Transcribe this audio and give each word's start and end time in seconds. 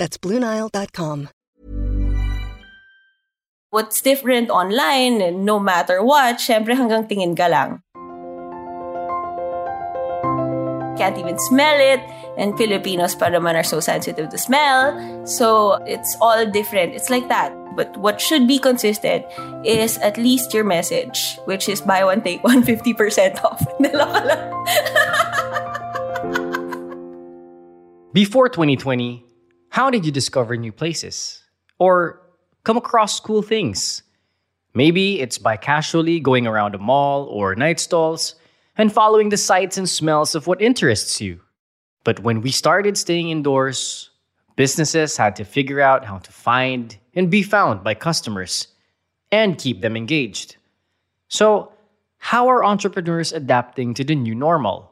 That's 0.00 0.16
BlueNile.com. 0.16 1.28
What's 3.68 4.00
different 4.00 4.48
online, 4.48 5.20
and 5.20 5.44
no 5.44 5.60
matter 5.60 6.00
what, 6.00 6.40
syempre 6.40 6.72
hanggang 6.72 7.04
tingin 7.04 7.36
ka 7.36 7.52
lang. 7.52 7.84
Can't 10.96 11.20
even 11.20 11.36
smell 11.52 11.76
it, 11.76 12.00
and 12.40 12.56
Filipinos 12.56 13.12
pa 13.12 13.28
naman 13.28 13.60
are 13.60 13.62
so 13.62 13.76
sensitive 13.78 14.32
to 14.32 14.40
smell. 14.40 14.96
So, 15.28 15.76
it's 15.84 16.16
all 16.24 16.48
different. 16.48 16.96
It's 16.96 17.12
like 17.12 17.28
that. 17.28 17.52
But 17.76 17.92
what 18.00 18.24
should 18.24 18.48
be 18.48 18.56
consistent 18.56 19.28
is 19.68 20.00
at 20.00 20.16
least 20.16 20.56
your 20.56 20.64
message, 20.64 21.36
which 21.44 21.68
is 21.68 21.84
buy 21.84 22.08
one, 22.08 22.24
take 22.24 22.42
one, 22.42 22.64
50% 22.66 23.44
off. 23.44 23.60
Before 28.16 28.48
2020, 28.48 29.29
how 29.70 29.88
did 29.88 30.04
you 30.04 30.12
discover 30.12 30.56
new 30.56 30.72
places? 30.72 31.42
Or 31.78 32.20
come 32.64 32.76
across 32.76 33.20
cool 33.20 33.40
things? 33.40 34.02
Maybe 34.74 35.20
it's 35.20 35.38
by 35.38 35.56
casually 35.56 36.20
going 36.20 36.46
around 36.46 36.74
a 36.74 36.78
mall 36.78 37.24
or 37.24 37.54
night 37.54 37.80
stalls 37.80 38.34
and 38.76 38.92
following 38.92 39.28
the 39.28 39.36
sights 39.36 39.78
and 39.78 39.88
smells 39.88 40.34
of 40.34 40.46
what 40.46 40.60
interests 40.60 41.20
you. 41.20 41.40
But 42.04 42.20
when 42.20 42.40
we 42.40 42.50
started 42.50 42.96
staying 42.96 43.30
indoors, 43.30 44.10
businesses 44.56 45.16
had 45.16 45.36
to 45.36 45.44
figure 45.44 45.80
out 45.80 46.04
how 46.04 46.18
to 46.18 46.32
find 46.32 46.96
and 47.14 47.30
be 47.30 47.42
found 47.42 47.84
by 47.84 47.94
customers 47.94 48.68
and 49.30 49.58
keep 49.58 49.80
them 49.80 49.96
engaged. 49.96 50.56
So, 51.28 51.72
how 52.18 52.48
are 52.48 52.64
entrepreneurs 52.64 53.32
adapting 53.32 53.94
to 53.94 54.04
the 54.04 54.14
new 54.14 54.34
normal? 54.34 54.89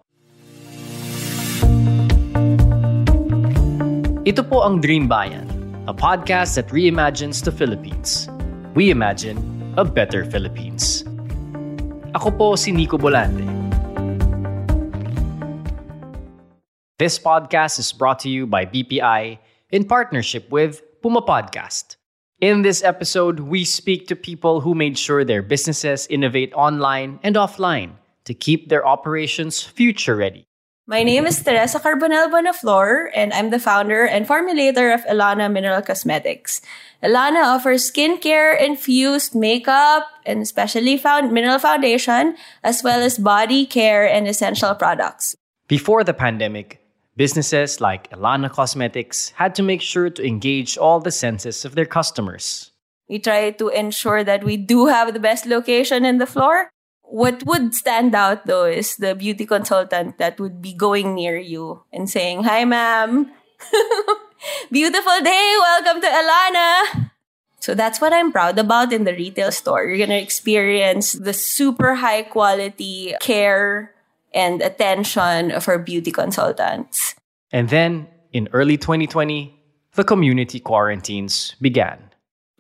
Ito 4.29 4.45
po 4.45 4.61
ang 4.61 4.84
Dream 4.84 5.09
Bayan, 5.09 5.48
a 5.89 5.95
podcast 5.97 6.61
that 6.61 6.69
reimagines 6.69 7.41
the 7.41 7.48
Philippines. 7.48 8.29
We 8.77 8.93
imagine 8.93 9.41
a 9.81 9.89
better 9.89 10.29
Philippines. 10.29 11.01
Ako 12.12 12.37
po 12.37 12.53
si 12.53 12.69
Nico. 12.69 13.01
This 17.01 17.17
podcast 17.17 17.81
is 17.81 17.89
brought 17.89 18.21
to 18.21 18.29
you 18.29 18.45
by 18.45 18.69
BPI 18.69 19.41
in 19.73 19.89
partnership 19.89 20.45
with 20.53 20.84
Puma 21.01 21.25
Podcast. 21.25 21.97
In 22.45 22.61
this 22.61 22.84
episode, 22.84 23.49
we 23.49 23.65
speak 23.65 24.12
to 24.12 24.15
people 24.15 24.61
who 24.61 24.77
made 24.77 25.01
sure 25.01 25.25
their 25.25 25.41
businesses 25.41 26.05
innovate 26.12 26.53
online 26.53 27.17
and 27.25 27.41
offline 27.41 27.97
to 28.29 28.37
keep 28.37 28.69
their 28.69 28.84
operations 28.84 29.65
future 29.65 30.21
ready. 30.21 30.47
My 30.91 31.03
name 31.03 31.27
is 31.27 31.44
Teresa 31.44 31.78
Carbonell 31.78 32.33
Bonaflor, 32.33 33.11
and 33.14 33.34
I'm 33.34 33.50
the 33.50 33.58
founder 33.58 34.06
and 34.06 34.27
formulator 34.27 34.94
of 34.94 35.05
Elana 35.05 35.53
Mineral 35.53 35.83
Cosmetics. 35.83 36.62
Elana 37.03 37.44
offers 37.44 37.92
skincare 37.92 38.58
infused 38.58 39.34
makeup 39.34 40.09
and 40.25 40.48
specially 40.48 40.97
found 40.97 41.31
mineral 41.31 41.59
foundation, 41.59 42.36
as 42.64 42.83
well 42.83 43.03
as 43.03 43.19
body 43.19 43.66
care 43.66 44.09
and 44.09 44.27
essential 44.27 44.75
products. 44.75 45.37
Before 45.69 46.04
the 46.04 46.15
pandemic, 46.15 46.81
businesses 47.19 47.82
like 47.82 48.10
Elana 48.10 48.50
Cosmetics 48.50 49.34
had 49.37 49.55
to 49.56 49.62
make 49.62 49.82
sure 49.82 50.09
to 50.09 50.26
engage 50.26 50.78
all 50.78 51.00
the 51.00 51.12
senses 51.12 51.66
of 51.66 51.75
their 51.75 51.84
customers. 51.84 52.72
We 53.10 53.19
try 53.19 53.50
to 53.50 53.69
ensure 53.69 54.25
that 54.25 54.43
we 54.43 54.56
do 54.56 54.87
have 54.87 55.12
the 55.12 55.20
best 55.20 55.44
location 55.44 56.06
in 56.06 56.16
the 56.16 56.25
floor. 56.25 56.70
What 57.08 57.42
would 57.48 57.74
stand 57.74 58.14
out 58.14 58.44
though 58.44 58.66
is 58.66 58.96
the 58.96 59.14
beauty 59.14 59.46
consultant 59.46 60.19
that 60.19 60.38
would 60.38 60.60
be 60.60 60.74
going 60.74 61.14
near 61.14 61.38
you 61.38 61.82
and 61.92 62.08
saying, 62.08 62.44
Hi, 62.44 62.64
ma'am. 62.64 63.32
Beautiful 64.70 65.19
day. 65.24 65.56
Welcome 65.58 66.00
to 66.02 66.06
Elana. 66.06 67.10
So 67.60 67.74
that's 67.74 68.00
what 68.00 68.12
I'm 68.12 68.30
proud 68.30 68.58
about 68.58 68.92
in 68.92 69.04
the 69.04 69.12
retail 69.12 69.50
store. 69.50 69.84
You're 69.84 69.98
going 69.98 70.14
to 70.14 70.20
experience 70.20 71.12
the 71.12 71.32
super 71.32 71.96
high 71.96 72.22
quality 72.22 73.14
care 73.20 73.94
and 74.32 74.62
attention 74.62 75.50
of 75.50 75.66
our 75.66 75.78
beauty 75.78 76.12
consultants. 76.12 77.14
And 77.50 77.69
then, 77.69 78.06
in 78.32 78.48
early 78.52 78.76
2020, 78.76 79.58
the 79.94 80.04
community 80.04 80.60
quarantines 80.60 81.56
began. 81.60 82.10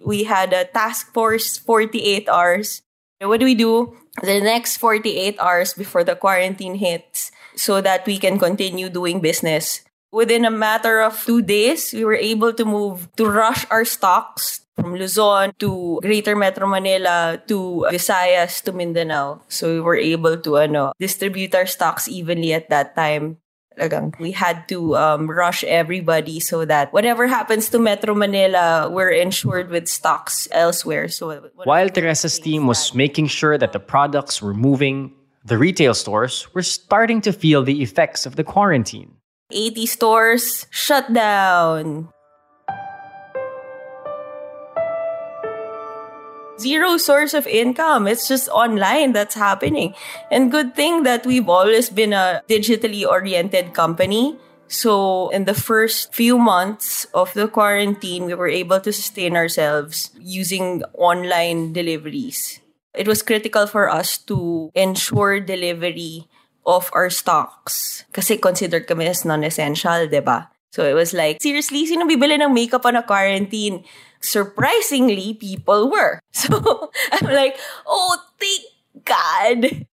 We 0.04 0.24
had 0.24 0.52
a 0.52 0.64
task 0.64 1.12
force 1.12 1.58
48 1.58 2.28
hours. 2.28 2.82
What 3.20 3.40
do 3.40 3.46
we 3.46 3.54
do? 3.54 3.96
The 4.22 4.40
next 4.40 4.78
48 4.78 5.38
hours 5.40 5.74
before 5.74 6.04
the 6.04 6.14
quarantine 6.14 6.76
hits 6.78 7.32
so 7.56 7.80
that 7.80 8.06
we 8.06 8.18
can 8.18 8.38
continue 8.38 8.88
doing 8.88 9.20
business. 9.20 9.82
Within 10.10 10.44
a 10.44 10.50
matter 10.50 11.02
of 11.02 11.18
two 11.26 11.42
days, 11.42 11.92
we 11.92 12.04
were 12.04 12.16
able 12.16 12.52
to 12.54 12.64
move 12.64 13.10
to 13.16 13.26
rush 13.26 13.66
our 13.70 13.84
stocks 13.84 14.62
from 14.78 14.94
Luzon 14.94 15.52
to 15.58 15.98
Greater 16.00 16.36
Metro 16.36 16.66
Manila 16.66 17.42
to 17.50 17.84
Visayas 17.90 18.62
to 18.62 18.72
Mindanao. 18.72 19.42
So 19.48 19.74
we 19.74 19.80
were 19.80 19.98
able 19.98 20.38
to 20.38 20.56
ano, 20.56 20.92
distribute 20.98 21.54
our 21.54 21.66
stocks 21.66 22.08
evenly 22.08 22.54
at 22.54 22.70
that 22.70 22.94
time. 22.94 23.42
Talagang 23.78 24.18
we 24.18 24.32
had 24.32 24.66
to 24.68 24.96
um, 24.96 25.30
rush 25.30 25.62
everybody 25.64 26.40
so 26.40 26.64
that 26.64 26.92
whatever 26.92 27.26
happens 27.26 27.70
to 27.70 27.78
Metro 27.78 28.14
Manila, 28.14 28.90
we're 28.90 29.10
insured 29.10 29.70
with 29.70 29.88
stocks 29.88 30.48
elsewhere. 30.50 31.08
So 31.08 31.50
While 31.64 31.88
Teresa's 31.88 32.38
team 32.38 32.66
was 32.66 32.94
making 32.94 33.28
sure 33.28 33.56
that 33.56 33.72
the 33.72 33.80
products 33.80 34.42
were 34.42 34.54
moving, 34.54 35.12
the 35.44 35.58
retail 35.58 35.94
stores 35.94 36.52
were 36.54 36.62
starting 36.62 37.20
to 37.22 37.32
feel 37.32 37.62
the 37.62 37.82
effects 37.82 38.26
of 38.26 38.36
the 38.36 38.44
quarantine. 38.44 39.14
80 39.50 39.86
stores 39.86 40.66
shut 40.70 41.12
down. 41.12 42.10
Zero 46.58 46.98
source 46.98 47.34
of 47.34 47.46
income. 47.46 48.06
It's 48.06 48.26
just 48.26 48.48
online 48.50 49.12
that's 49.12 49.34
happening. 49.34 49.94
And 50.30 50.50
good 50.50 50.74
thing 50.74 51.04
that 51.04 51.24
we've 51.24 51.48
always 51.48 51.88
been 51.88 52.12
a 52.12 52.42
digitally 52.48 53.06
oriented 53.06 53.74
company. 53.74 54.36
So 54.66 55.28
in 55.30 55.44
the 55.44 55.54
first 55.54 56.12
few 56.12 56.36
months 56.36 57.06
of 57.14 57.32
the 57.32 57.48
quarantine, 57.48 58.26
we 58.26 58.34
were 58.34 58.50
able 58.50 58.80
to 58.80 58.92
sustain 58.92 59.36
ourselves 59.36 60.10
using 60.18 60.82
online 60.94 61.72
deliveries. 61.72 62.60
It 62.92 63.06
was 63.06 63.22
critical 63.22 63.66
for 63.66 63.88
us 63.88 64.18
to 64.26 64.72
ensure 64.74 65.40
delivery 65.40 66.26
of 66.66 66.90
our 66.92 67.08
stocks. 67.08 68.04
Kasi 68.12 68.36
considered 68.36 68.86
kami 68.86 69.06
as 69.06 69.24
non-essential, 69.24 70.10
ba? 70.20 70.50
So 70.72 70.84
it 70.84 70.92
was 70.92 71.14
like, 71.16 71.40
seriously, 71.40 71.86
sino 71.86 72.04
bibili 72.04 72.36
ng 72.36 72.52
makeup 72.52 72.84
on 72.84 72.96
a 72.96 73.02
quarantine? 73.02 73.84
Surprisingly, 74.20 75.34
people 75.34 75.90
were. 75.90 76.20
So 76.32 76.90
I'm 77.12 77.28
like, 77.32 77.56
oh, 77.86 78.20
thank 78.38 78.62
God. 79.04 79.86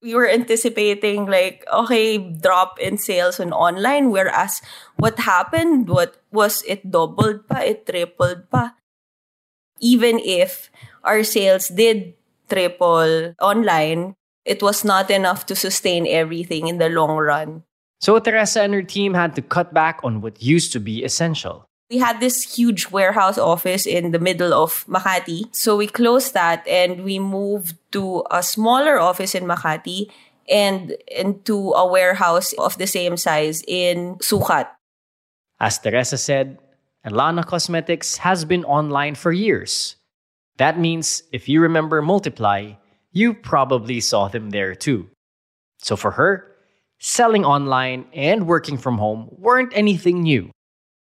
We 0.00 0.14
were 0.14 0.28
anticipating 0.28 1.26
like, 1.26 1.64
okay, 1.68 2.16
drop 2.16 2.78
in 2.80 2.96
sales 2.96 3.40
on 3.40 3.52
online. 3.52 4.10
Whereas 4.10 4.62
what 4.96 5.20
happened, 5.28 5.88
what 5.88 6.16
was 6.32 6.62
it 6.64 6.88
doubled 6.90 7.48
pa, 7.48 7.60
it 7.60 7.84
tripled 7.84 8.48
pa. 8.48 8.76
Even 9.80 10.20
if 10.20 10.70
our 11.04 11.24
sales 11.24 11.68
did 11.68 12.14
triple 12.48 13.34
online, 13.40 14.16
it 14.44 14.62
was 14.62 14.84
not 14.84 15.10
enough 15.10 15.44
to 15.46 15.56
sustain 15.56 16.06
everything 16.06 16.68
in 16.68 16.78
the 16.78 16.88
long 16.88 17.16
run. 17.16 17.64
So 18.00 18.18
Teresa 18.18 18.62
and 18.62 18.72
her 18.72 18.82
team 18.82 19.12
had 19.12 19.36
to 19.36 19.42
cut 19.42 19.74
back 19.74 20.00
on 20.02 20.22
what 20.22 20.42
used 20.42 20.72
to 20.72 20.80
be 20.80 21.04
essential. 21.04 21.66
We 21.90 21.98
had 21.98 22.20
this 22.20 22.56
huge 22.56 22.90
warehouse 22.90 23.36
office 23.36 23.84
in 23.84 24.12
the 24.12 24.18
middle 24.18 24.54
of 24.54 24.86
Makati. 24.86 25.44
So 25.54 25.76
we 25.76 25.86
closed 25.86 26.32
that 26.34 26.66
and 26.66 27.04
we 27.04 27.18
moved 27.18 27.76
to 27.92 28.24
a 28.30 28.42
smaller 28.42 28.98
office 28.98 29.34
in 29.34 29.44
Makati 29.44 30.10
and 30.48 30.96
into 31.08 31.72
a 31.72 31.86
warehouse 31.86 32.52
of 32.54 32.78
the 32.78 32.86
same 32.86 33.16
size 33.16 33.62
in 33.66 34.16
Sucat. 34.16 34.68
As 35.58 35.78
Teresa 35.78 36.16
said, 36.16 36.58
Elana 37.04 37.44
Cosmetics 37.44 38.18
has 38.18 38.44
been 38.44 38.64
online 38.64 39.14
for 39.14 39.32
years. 39.32 39.96
That 40.56 40.78
means 40.78 41.22
if 41.32 41.48
you 41.48 41.60
remember 41.60 42.00
Multiply, 42.00 42.74
you 43.12 43.34
probably 43.34 44.00
saw 44.00 44.28
them 44.28 44.50
there 44.50 44.74
too. 44.74 45.08
So 45.78 45.96
for 45.96 46.12
her, 46.12 46.49
selling 47.00 47.44
online 47.44 48.04
and 48.14 48.46
working 48.46 48.78
from 48.78 48.98
home 48.98 49.28
weren't 49.32 49.72
anything 49.74 50.22
new. 50.22 50.52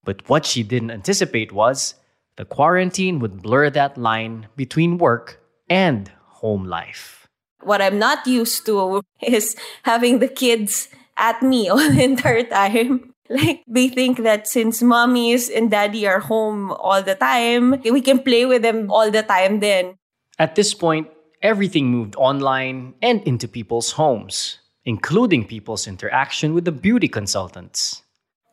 But 0.03 0.27
what 0.27 0.45
she 0.45 0.63
didn't 0.63 0.91
anticipate 0.91 1.51
was 1.51 1.95
the 2.37 2.45
quarantine 2.45 3.19
would 3.19 3.43
blur 3.43 3.69
that 3.71 3.97
line 3.97 4.47
between 4.55 4.97
work 4.97 5.43
and 5.69 6.09
home 6.39 6.63
life. 6.63 7.27
What 7.61 7.81
I'm 7.81 7.99
not 7.99 8.25
used 8.25 8.65
to 8.65 9.03
is 9.21 9.55
having 9.83 10.19
the 10.19 10.29
kids 10.29 10.87
at 11.17 11.43
me 11.43 11.69
all 11.69 11.77
the 11.77 12.03
entire 12.03 12.43
time. 12.43 13.13
Like 13.29 13.61
they 13.67 13.89
think 13.89 14.23
that 14.23 14.47
since 14.47 14.81
mommies 14.81 15.51
and 15.53 15.69
daddy 15.69 16.07
are 16.07 16.19
home 16.19 16.71
all 16.71 17.03
the 17.03 17.13
time, 17.13 17.79
we 17.83 18.01
can 18.01 18.23
play 18.23 18.45
with 18.47 18.63
them 18.63 18.89
all 18.89 19.11
the 19.11 19.21
time 19.21 19.59
then. 19.59 19.95
At 20.39 20.55
this 20.55 20.73
point, 20.73 21.09
everything 21.43 21.91
moved 21.91 22.15
online 22.15 22.95
and 23.03 23.21
into 23.27 23.47
people's 23.47 23.91
homes, 23.91 24.57
including 24.89 25.45
people's 25.45 25.85
interaction 25.85 26.55
with 26.55 26.65
the 26.65 26.71
beauty 26.71 27.07
consultants. 27.07 28.01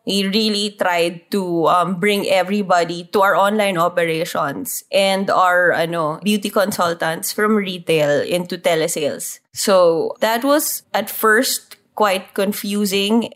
We 0.06 0.28
really 0.28 0.76
tried 0.76 1.30
to 1.32 1.66
um, 1.66 1.98
bring 1.98 2.28
everybody 2.28 3.08
to 3.10 3.22
our 3.22 3.34
online 3.34 3.78
operations 3.78 4.84
and 4.92 5.30
our 5.30 5.72
ano, 5.72 6.20
beauty 6.22 6.50
consultants 6.50 7.32
from 7.32 7.56
retail 7.56 8.20
into 8.20 8.58
telesales. 8.58 9.40
So 9.54 10.14
that 10.20 10.44
was 10.44 10.84
at 10.92 11.08
first 11.08 11.76
quite 11.96 12.34
confusing. 12.34 13.32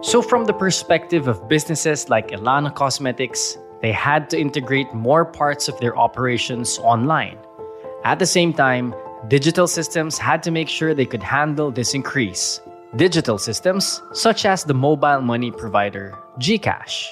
So, 0.00 0.22
from 0.22 0.44
the 0.44 0.54
perspective 0.54 1.26
of 1.26 1.48
businesses 1.48 2.08
like 2.08 2.28
Elana 2.28 2.72
Cosmetics, 2.72 3.58
they 3.82 3.90
had 3.90 4.30
to 4.30 4.38
integrate 4.38 4.94
more 4.94 5.24
parts 5.24 5.66
of 5.66 5.80
their 5.80 5.96
operations 5.98 6.78
online. 6.78 7.38
At 8.04 8.18
the 8.18 8.26
same 8.26 8.52
time, 8.52 8.94
digital 9.28 9.66
systems 9.66 10.18
had 10.18 10.42
to 10.42 10.50
make 10.50 10.68
sure 10.68 10.94
they 10.94 11.06
could 11.06 11.22
handle 11.22 11.70
this 11.70 11.94
increase. 11.94 12.60
Digital 12.96 13.38
systems, 13.38 14.02
such 14.12 14.44
as 14.44 14.64
the 14.64 14.74
mobile 14.74 15.20
money 15.20 15.50
provider 15.50 16.16
Gcash. 16.38 17.08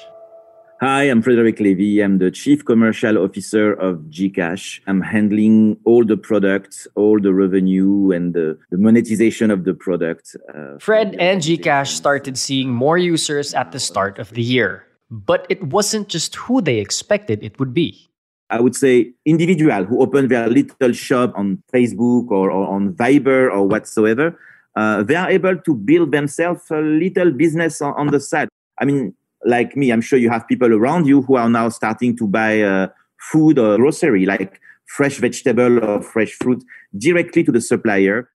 Hi, 0.81 1.05
I'm 1.05 1.23
Frederick 1.23 1.61
Levy. 1.61 2.00
I'm 2.00 2.19
the 2.19 2.31
Chief 2.31 2.64
Commercial 2.64 3.17
Officer 3.19 3.73
of 3.73 3.99
Gcash. 4.11 4.81
I'm 4.87 5.00
handling 5.00 5.79
all 5.85 6.05
the 6.05 6.17
products, 6.17 6.88
all 6.97 7.20
the 7.20 7.32
revenue, 7.32 8.11
and 8.11 8.35
the, 8.35 8.59
the 8.70 8.79
monetization 8.79 9.50
of 9.50 9.64
the 9.64 9.75
product. 9.75 10.37
Uh, 10.53 10.79
Fred 10.79 11.14
and 11.20 11.41
Gcash 11.41 11.88
started 11.88 12.37
seeing 12.37 12.69
more 12.69 12.99
users 12.99 13.55
at 13.55 13.70
the 13.70 13.79
start 13.79 14.19
of 14.19 14.31
the 14.31 14.43
year, 14.43 14.85
but 15.09 15.47
it 15.49 15.62
wasn't 15.62 16.09
just 16.09 16.35
who 16.35 16.61
they 16.61 16.79
expected 16.79 17.43
it 17.44 17.59
would 17.61 17.73
be. 17.73 18.12
I 18.52 18.60
would 18.60 18.76
say 18.76 19.12
individual 19.25 19.84
who 19.84 20.02
open 20.02 20.28
their 20.28 20.46
little 20.46 20.93
shop 20.93 21.32
on 21.34 21.62
Facebook 21.72 22.31
or, 22.31 22.50
or 22.50 22.69
on 22.69 22.93
Viber 22.93 23.50
or 23.50 23.66
whatsoever. 23.66 24.38
Uh, 24.76 25.02
they 25.02 25.16
are 25.16 25.31
able 25.31 25.56
to 25.56 25.75
build 25.75 26.12
themselves 26.12 26.70
a 26.70 26.81
little 26.81 27.31
business 27.31 27.81
on, 27.81 27.94
on 27.94 28.06
the 28.08 28.20
side. 28.20 28.49
I 28.78 28.84
mean, 28.84 29.14
like 29.44 29.75
me, 29.75 29.90
I'm 29.90 30.02
sure 30.02 30.19
you 30.19 30.28
have 30.28 30.46
people 30.46 30.72
around 30.72 31.06
you 31.06 31.22
who 31.22 31.37
are 31.37 31.49
now 31.49 31.70
starting 31.70 32.14
to 32.19 32.28
buy 32.28 32.60
uh, 32.60 32.88
food 33.19 33.58
or 33.58 33.76
grocery, 33.76 34.26
like 34.26 34.60
fresh 34.87 35.16
vegetable 35.16 35.82
or 35.82 36.02
fresh 36.02 36.32
fruit, 36.32 36.62
directly 36.96 37.43
to 37.44 37.52
the 37.52 37.60
supplier. 37.60 38.28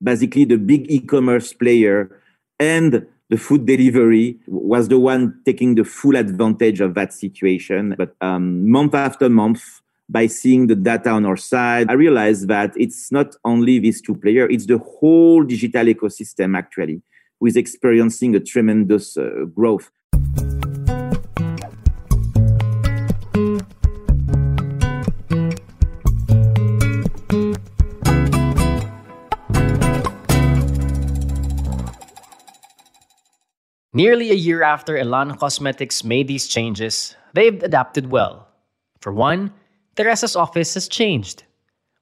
Basically, 0.00 0.44
the 0.44 0.58
big 0.58 0.90
e-commerce 0.90 1.52
player 1.52 2.20
and 2.60 3.06
the 3.28 3.36
food 3.36 3.66
delivery 3.66 4.38
was 4.46 4.88
the 4.88 4.98
one 4.98 5.40
taking 5.44 5.74
the 5.74 5.84
full 5.84 6.16
advantage 6.16 6.80
of 6.80 6.94
that 6.94 7.12
situation. 7.12 7.94
But 7.98 8.14
um, 8.20 8.70
month 8.70 8.94
after 8.94 9.28
month, 9.28 9.80
by 10.08 10.28
seeing 10.28 10.68
the 10.68 10.76
data 10.76 11.10
on 11.10 11.26
our 11.26 11.36
side, 11.36 11.90
I 11.90 11.94
realized 11.94 12.46
that 12.48 12.72
it's 12.76 13.10
not 13.10 13.34
only 13.44 13.80
these 13.80 14.00
two 14.00 14.14
players, 14.14 14.48
it's 14.52 14.66
the 14.66 14.78
whole 14.78 15.42
digital 15.42 15.86
ecosystem 15.86 16.56
actually, 16.56 17.02
who 17.40 17.46
is 17.46 17.56
experiencing 17.56 18.36
a 18.36 18.40
tremendous 18.40 19.16
uh, 19.16 19.46
growth. 19.52 19.90
Nearly 33.96 34.30
a 34.30 34.34
year 34.34 34.62
after 34.62 34.98
Elana 34.98 35.38
Cosmetics 35.38 36.04
made 36.04 36.28
these 36.28 36.48
changes, 36.48 37.16
they've 37.32 37.62
adapted 37.62 38.10
well. 38.10 38.46
For 39.00 39.10
one, 39.10 39.54
Teresa's 39.96 40.36
office 40.36 40.74
has 40.74 40.86
changed. 40.86 41.44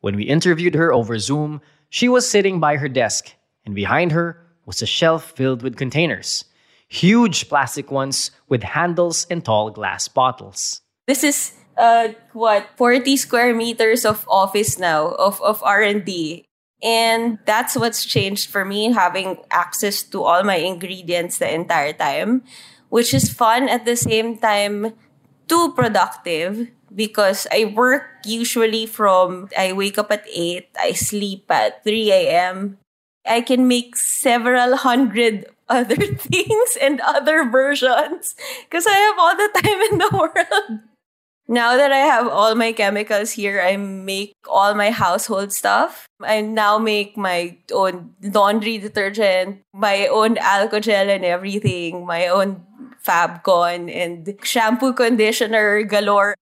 When 0.00 0.16
we 0.16 0.24
interviewed 0.24 0.74
her 0.74 0.92
over 0.92 1.16
Zoom, 1.20 1.60
she 1.90 2.08
was 2.08 2.28
sitting 2.28 2.58
by 2.58 2.78
her 2.78 2.88
desk, 2.88 3.30
and 3.64 3.76
behind 3.76 4.10
her 4.10 4.44
was 4.66 4.82
a 4.82 4.86
shelf 4.86 5.34
filled 5.36 5.62
with 5.62 5.76
containers 5.76 6.46
huge 6.88 7.48
plastic 7.48 7.92
ones 7.92 8.32
with 8.48 8.64
handles 8.64 9.26
and 9.30 9.44
tall 9.44 9.70
glass 9.70 10.08
bottles. 10.08 10.82
This 11.06 11.22
is 11.22 11.52
uh 11.78 12.08
what 12.32 12.70
40 12.74 13.16
square 13.16 13.54
meters 13.54 14.04
of 14.04 14.26
office 14.28 14.78
now 14.78 15.14
of 15.14 15.40
of 15.42 15.62
R&D. 15.62 16.44
And 16.84 17.38
that's 17.46 17.74
what's 17.74 18.04
changed 18.04 18.50
for 18.50 18.64
me 18.64 18.92
having 18.92 19.40
access 19.50 20.02
to 20.12 20.22
all 20.22 20.44
my 20.44 20.56
ingredients 20.60 21.38
the 21.38 21.48
entire 21.48 21.94
time, 21.94 22.44
which 22.90 23.14
is 23.14 23.32
fun 23.32 23.70
at 23.70 23.86
the 23.86 23.96
same 23.96 24.36
time 24.36 24.92
too 25.48 25.72
productive 25.72 26.68
because 26.94 27.46
I 27.50 27.72
work 27.74 28.04
usually 28.24 28.86
from 28.86 29.48
I 29.56 29.72
wake 29.72 29.98
up 29.98 30.12
at 30.12 30.24
8, 30.28 30.68
I 30.78 30.92
sleep 30.92 31.50
at 31.50 31.82
3 31.84 32.12
a.m. 32.12 32.78
I 33.26 33.40
can 33.40 33.66
make 33.66 33.96
several 33.96 34.76
hundred 34.76 35.46
other 35.68 35.96
things 35.96 36.76
and 36.80 37.00
other 37.00 37.48
versions 37.48 38.36
because 38.68 38.86
I 38.86 38.92
have 38.92 39.18
all 39.18 39.36
the 39.36 39.48
time 39.56 39.80
in 39.90 39.98
the 39.98 40.10
world. 40.12 40.80
Now 41.46 41.76
that 41.76 41.92
I 41.92 42.08
have 42.08 42.28
all 42.28 42.54
my 42.54 42.72
chemicals 42.72 43.32
here, 43.32 43.60
I 43.60 43.76
make 43.76 44.32
all 44.48 44.74
my 44.74 44.90
household 44.90 45.52
stuff. 45.52 46.08
I 46.22 46.40
now 46.40 46.78
make 46.78 47.16
my 47.16 47.58
own 47.72 48.14
laundry 48.22 48.78
detergent, 48.78 49.60
my 49.74 50.06
own 50.06 50.38
alcohol 50.38 51.10
and 51.10 51.24
everything, 51.24 52.06
my 52.06 52.28
own 52.28 52.64
Fabcon 53.04 53.92
and 53.92 54.34
shampoo 54.42 54.94
conditioner 54.94 55.82
galore. 55.82 56.34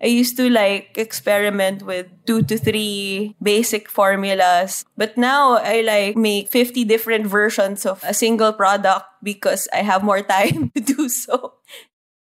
I 0.00 0.06
used 0.06 0.36
to 0.36 0.48
like 0.48 0.96
experiment 0.96 1.82
with 1.82 2.08
two 2.26 2.42
to 2.44 2.58
three 2.58 3.34
basic 3.42 3.88
formulas. 3.88 4.84
But 4.96 5.16
now 5.16 5.56
I 5.56 5.80
like 5.80 6.16
make 6.16 6.48
50 6.48 6.84
different 6.84 7.26
versions 7.26 7.86
of 7.86 8.04
a 8.04 8.12
single 8.12 8.52
product 8.52 9.06
because 9.22 9.68
I 9.72 9.80
have 9.84 10.04
more 10.04 10.22
time 10.24 10.70
to 10.74 10.80
do 10.80 11.08
so. 11.08 11.55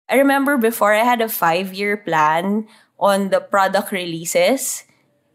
I 0.09 0.17
remember 0.17 0.57
before 0.57 0.95
I 0.95 1.05
had 1.05 1.21
a 1.21 1.29
five 1.29 1.75
year 1.75 1.97
plan 1.97 2.67
on 2.99 3.31
the 3.31 3.41
product 3.41 3.93
releases. 3.93 4.85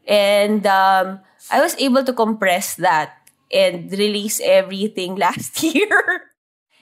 And 0.07 0.65
um, 0.67 1.19
I 1.51 1.61
was 1.61 1.75
able 1.79 2.03
to 2.03 2.13
compress 2.13 2.75
that 2.75 3.15
and 3.51 3.91
release 3.91 4.41
everything 4.43 5.15
last 5.23 5.61
year. 5.63 6.29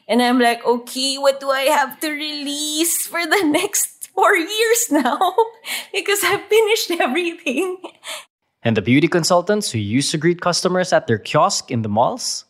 And 0.07 0.21
I'm 0.21 0.39
like, 0.39 0.65
okay, 0.65 1.17
what 1.17 1.39
do 1.39 1.49
I 1.51 1.71
have 1.71 1.99
to 1.99 2.09
release 2.09 3.05
for 3.07 3.25
the 3.25 3.43
next 3.45 4.09
four 4.13 4.35
years 4.35 4.91
now 4.91 5.35
because 5.93 6.19
I've 6.23 6.43
finished 6.45 6.91
everything. 6.91 7.77
And 8.63 8.77
the 8.77 8.81
beauty 8.81 9.07
consultants 9.07 9.71
who 9.71 9.79
used 9.79 10.11
to 10.11 10.17
greet 10.17 10.41
customers 10.41 10.93
at 10.93 11.07
their 11.07 11.17
kiosk 11.17 11.71
in 11.71 11.81
the 11.81 11.89
malls? 11.89 12.45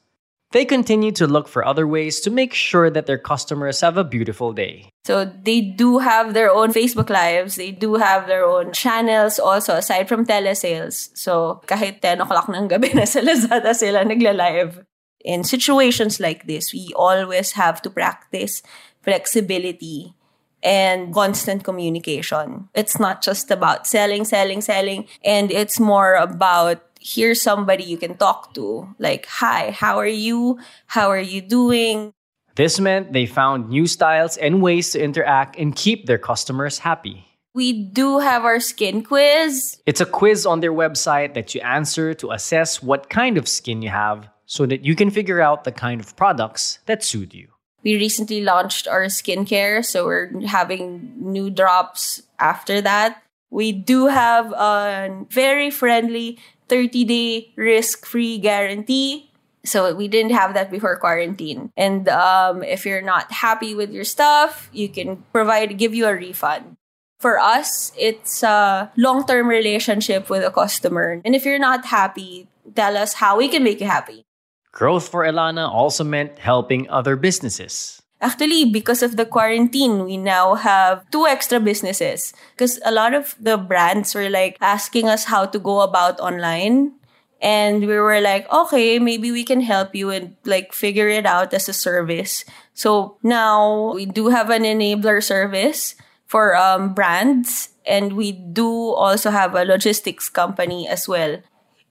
They 0.52 0.66
continue 0.66 1.12
to 1.14 1.28
look 1.28 1.48
for 1.48 1.66
other 1.66 1.88
ways 1.88 2.20
to 2.22 2.30
make 2.30 2.54
sure 2.54 2.90
that 2.90 3.06
their 3.06 3.18
customers 3.18 3.80
have 3.80 3.96
a 3.96 4.04
beautiful 4.04 4.52
day. 4.52 4.92
So 5.06 5.26
they 5.26 5.62
do 5.62 6.00
have 6.00 6.34
their 6.34 6.52
own 6.52 6.74
Facebook 6.74 7.10
Lives. 7.10 7.56
They 7.56 7.72
do 7.72 7.96
have 7.96 8.28
their 8.28 8.44
own 8.44 8.74
channels 8.74 9.40
also 9.40 9.76
aside 9.76 10.10
from 10.10 10.26
telesales. 10.26 11.10
So 11.16 11.62
kahit 11.68 12.02
10 12.02 12.22
o'clock 12.22 12.50
ng 12.50 12.68
gabi 12.68 12.94
na 13.00 13.06
sa 13.06 13.22
Lazada 13.22 13.74
sila 13.74 14.04
nagla-live. 14.04 14.84
In 15.24 15.44
situations 15.44 16.20
like 16.20 16.48
this, 16.48 16.74
we 16.74 16.92
always 16.96 17.54
have 17.54 17.82
to 17.84 17.90
practice 17.90 18.62
flexibility 19.02 20.16
and 20.64 21.14
constant 21.14 21.64
communication. 21.64 22.70
It's 22.74 23.00
not 23.00 23.22
just 23.22 23.50
about 23.52 23.88
selling, 23.88 24.26
selling, 24.26 24.62
selling, 24.62 25.08
and 25.24 25.52
it's 25.52 25.80
more 25.80 26.16
about 26.16 26.82
here's 27.02 27.42
somebody 27.42 27.84
you 27.84 27.98
can 27.98 28.16
talk 28.16 28.54
to. 28.54 28.88
Like, 29.00 29.26
hi, 29.26 29.72
how 29.72 29.98
are 29.98 30.06
you? 30.06 30.60
How 30.88 31.10
are 31.10 31.20
you 31.20 31.42
doing? 31.42 32.14
This 32.56 32.80
meant 32.80 33.14
they 33.14 33.26
found 33.26 33.70
new 33.70 33.88
styles 33.88 34.38
and 34.38 34.62
ways 34.62 34.92
to 34.92 35.02
interact 35.02 35.58
and 35.58 35.76
keep 35.76 36.06
their 36.06 36.18
customers 36.18 36.80
happy. 36.80 37.26
We 37.54 37.74
do 37.74 38.20
have 38.20 38.46
our 38.46 38.60
skin 38.60 39.04
quiz. 39.04 39.82
It's 39.86 40.00
a 40.00 40.06
quiz 40.06 40.46
on 40.46 40.62
their 40.62 40.72
website 40.72 41.34
that 41.34 41.54
you 41.54 41.62
answer 41.62 42.14
to 42.14 42.32
assess 42.32 42.82
what 42.82 43.10
kind 43.10 43.38
of 43.38 43.48
skin 43.48 43.82
you 43.82 43.90
have 43.90 44.30
so 44.46 44.66
that 44.66 44.86
you 44.86 44.96
can 44.96 45.10
figure 45.10 45.42
out 45.42 45.64
the 45.64 45.72
kind 45.72 46.00
of 46.00 46.16
products 46.16 46.80
that 46.86 47.04
suit 47.04 47.34
you. 47.34 47.48
We 47.84 47.96
recently 47.96 48.42
launched 48.42 48.88
our 48.88 49.06
skincare, 49.06 49.84
so 49.84 50.06
we're 50.06 50.30
having 50.46 51.14
new 51.18 51.50
drops 51.50 52.22
after 52.40 52.80
that. 52.82 53.24
We 53.50 53.72
do 53.72 54.08
have 54.08 54.52
a 54.54 55.26
very 55.30 55.72
friendly 55.72 56.38
30 56.72 57.04
day 57.04 57.52
risk 57.60 58.08
free 58.08 58.40
guarantee. 58.40 59.28
So 59.68 59.94
we 59.94 60.08
didn't 60.08 60.32
have 60.32 60.56
that 60.56 60.72
before 60.72 60.96
quarantine. 60.96 61.70
And 61.76 62.08
um, 62.08 62.64
if 62.64 62.88
you're 62.88 63.04
not 63.04 63.30
happy 63.32 63.76
with 63.76 63.92
your 63.92 64.08
stuff, 64.08 64.72
you 64.72 64.88
can 64.88 65.22
provide 65.36 65.78
give 65.78 65.94
you 65.94 66.08
a 66.08 66.16
refund. 66.16 66.78
For 67.20 67.38
us, 67.38 67.92
it's 68.00 68.42
a 68.42 68.90
long-term 68.98 69.46
relationship 69.46 70.32
with 70.32 70.44
a 70.44 70.50
customer. 70.50 71.22
And 71.24 71.36
if 71.36 71.46
you're 71.46 71.60
not 71.62 71.86
happy, 71.86 72.48
tell 72.74 72.98
us 72.98 73.14
how 73.14 73.38
we 73.38 73.50
can 73.50 73.64
make 73.64 73.80
you 73.80 73.86
happy. 73.86 74.26
Growth 74.72 75.10
for 75.10 75.22
Elana 75.22 75.70
also 75.70 76.04
meant 76.04 76.40
helping 76.40 76.90
other 76.90 77.16
businesses. 77.16 78.01
Actually, 78.22 78.70
because 78.70 79.02
of 79.02 79.18
the 79.18 79.26
quarantine, 79.26 80.06
we 80.06 80.16
now 80.16 80.54
have 80.54 81.02
two 81.10 81.26
extra 81.26 81.60
businesses. 81.60 82.34
Because 82.54 82.80
a 82.86 82.92
lot 82.92 83.16
of 83.16 83.36
the 83.42 83.58
brands 83.58 84.14
were 84.14 84.30
like 84.30 84.58
asking 84.62 85.10
us 85.10 85.26
how 85.26 85.46
to 85.46 85.58
go 85.58 85.82
about 85.82 86.20
online. 86.20 86.94
And 87.42 87.82
we 87.82 87.98
were 87.98 88.22
like, 88.22 88.46
okay, 88.54 89.00
maybe 89.00 89.32
we 89.32 89.44
can 89.44 89.62
help 89.62 89.96
you 89.96 90.12
and 90.12 90.36
like 90.46 90.72
figure 90.72 91.10
it 91.10 91.26
out 91.26 91.52
as 91.56 91.68
a 91.68 91.74
service. 91.74 92.46
So 92.76 93.18
now 93.24 93.94
we 93.96 94.06
do 94.06 94.30
have 94.30 94.52
an 94.52 94.62
enabler 94.62 95.24
service 95.24 95.96
for 96.28 96.56
um, 96.56 96.94
brands. 96.94 97.70
And 97.88 98.14
we 98.14 98.32
do 98.32 98.70
also 98.94 99.32
have 99.32 99.56
a 99.56 99.66
logistics 99.66 100.30
company 100.30 100.88
as 100.88 101.08
well. 101.08 101.42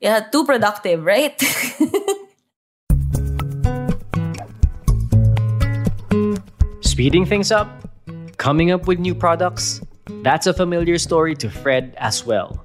Yeah, 0.00 0.20
too 0.20 0.46
productive, 0.46 1.04
right? 1.04 1.34
Speeding 7.00 7.24
things 7.24 7.50
up, 7.50 7.88
coming 8.36 8.72
up 8.72 8.86
with 8.86 8.98
new 8.98 9.14
products, 9.14 9.80
that's 10.22 10.46
a 10.46 10.52
familiar 10.52 10.98
story 10.98 11.34
to 11.34 11.48
Fred 11.48 11.94
as 11.96 12.26
well. 12.26 12.62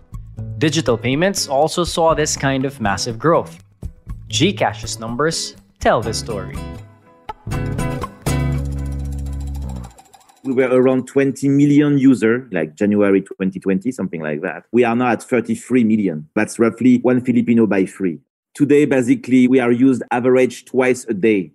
Digital 0.58 0.98
payments 0.98 1.48
also 1.48 1.86
saw 1.86 2.14
this 2.14 2.36
kind 2.36 2.66
of 2.66 2.82
massive 2.82 3.18
growth. 3.18 3.64
Gcash's 4.28 5.00
numbers 5.00 5.56
tell 5.80 6.02
the 6.02 6.14
story. 6.14 6.58
we 10.44 10.52
were 10.52 10.68
around 10.68 11.08
20 11.08 11.48
million 11.48 11.98
users, 11.98 12.46
like 12.52 12.76
January 12.76 13.22
2020, 13.22 13.90
something 13.94 14.22
like 14.22 14.42
that. 14.42 14.66
We 14.74 14.84
are 14.84 14.98
now 14.98 15.12
at 15.14 15.24
33 15.24 15.86
million. 15.86 16.28
That's 16.36 16.60
roughly 16.60 16.98
one 16.98 17.22
Filipino 17.22 17.68
by 17.68 17.86
three. 17.86 18.20
Today, 18.54 18.84
basically, 18.84 19.48
we 19.48 19.62
are 19.62 19.72
used 19.72 20.04
average 20.12 20.66
twice 20.66 21.06
a 21.06 21.14
day. 21.14 21.54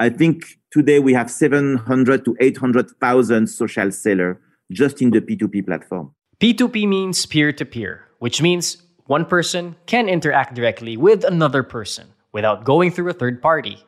I 0.00 0.08
think 0.08 0.58
today 0.72 0.98
we 0.98 1.12
have 1.12 1.30
700 1.30 2.24
to 2.24 2.36
800,000 2.40 3.46
social 3.46 3.92
sellers 3.92 4.36
just 4.72 5.00
in 5.00 5.10
the 5.10 5.20
P2P 5.20 5.64
platform. 5.66 6.12
P2P 6.40 6.88
means 6.88 7.26
peer 7.26 7.52
to 7.52 7.64
peer, 7.64 8.08
which 8.18 8.42
means 8.42 8.82
one 9.06 9.24
person 9.24 9.76
can 9.86 10.08
interact 10.08 10.54
directly 10.54 10.96
with 10.96 11.22
another 11.22 11.62
person 11.62 12.08
without 12.32 12.64
going 12.64 12.90
through 12.90 13.10
a 13.10 13.12
third 13.12 13.40
party. 13.40 13.78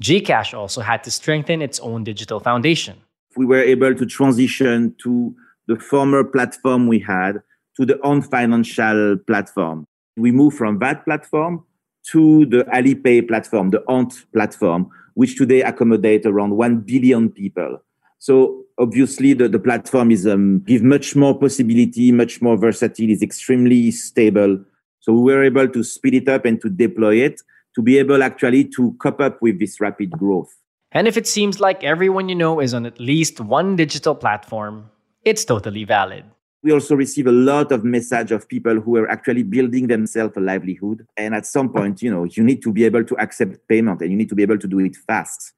Gcash 0.00 0.56
also 0.56 0.82
had 0.82 1.02
to 1.02 1.10
strengthen 1.10 1.62
its 1.62 1.80
own 1.80 2.04
digital 2.04 2.38
foundation 2.38 3.02
we 3.38 3.46
were 3.46 3.62
able 3.62 3.94
to 3.94 4.04
transition 4.04 4.94
to 4.98 5.34
the 5.68 5.76
former 5.76 6.24
platform 6.24 6.88
we 6.88 6.98
had 6.98 7.40
to 7.76 7.86
the 7.86 7.98
Ant 8.04 8.24
Financial 8.24 9.16
platform. 9.26 9.86
We 10.16 10.32
moved 10.32 10.56
from 10.58 10.80
that 10.80 11.04
platform 11.04 11.64
to 12.10 12.46
the 12.46 12.64
Alipay 12.64 13.28
platform, 13.28 13.70
the 13.70 13.84
Ant 13.88 14.12
platform, 14.32 14.90
which 15.18 15.36
today 15.36 15.62
accommodate 15.62 16.24
around 16.24 16.56
1 16.56 16.82
billion 16.82 17.28
people. 17.28 17.82
So 18.20 18.62
obviously 18.78 19.32
the, 19.32 19.48
the 19.48 19.58
platform 19.58 20.12
is 20.12 20.28
um, 20.28 20.60
give 20.60 20.84
much 20.84 21.16
more 21.16 21.36
possibility, 21.36 22.12
much 22.12 22.40
more 22.40 22.56
versatile, 22.56 23.10
is 23.10 23.20
extremely 23.20 23.90
stable. 23.90 24.64
So 25.00 25.12
we 25.12 25.34
were 25.34 25.42
able 25.42 25.66
to 25.70 25.82
speed 25.82 26.14
it 26.14 26.28
up 26.28 26.44
and 26.44 26.60
to 26.60 26.70
deploy 26.70 27.16
it 27.16 27.40
to 27.74 27.82
be 27.82 27.98
able 27.98 28.22
actually 28.22 28.62
to 28.76 28.94
cope 29.00 29.20
up 29.20 29.42
with 29.42 29.58
this 29.58 29.80
rapid 29.80 30.12
growth. 30.12 30.54
And 30.92 31.08
if 31.08 31.16
it 31.16 31.26
seems 31.26 31.58
like 31.58 31.82
everyone 31.82 32.28
you 32.28 32.36
know 32.36 32.60
is 32.60 32.72
on 32.72 32.86
at 32.86 33.00
least 33.00 33.40
one 33.40 33.74
digital 33.74 34.14
platform, 34.14 34.88
it's 35.24 35.44
totally 35.44 35.82
valid. 35.82 36.26
We 36.62 36.72
also 36.72 36.96
receive 36.96 37.26
a 37.26 37.32
lot 37.32 37.70
of 37.70 37.84
message 37.84 38.32
of 38.32 38.48
people 38.48 38.80
who 38.80 38.96
are 38.96 39.08
actually 39.08 39.44
building 39.44 39.86
themselves 39.86 40.36
a 40.36 40.40
livelihood. 40.40 41.06
And 41.16 41.34
at 41.34 41.46
some 41.46 41.72
point, 41.72 42.02
you 42.02 42.10
know, 42.10 42.24
you 42.24 42.42
need 42.42 42.62
to 42.62 42.72
be 42.72 42.84
able 42.84 43.04
to 43.04 43.16
accept 43.18 43.68
payment 43.68 44.00
and 44.00 44.10
you 44.10 44.16
need 44.16 44.28
to 44.30 44.34
be 44.34 44.42
able 44.42 44.58
to 44.58 44.66
do 44.66 44.80
it 44.80 44.96
fast. 44.96 45.52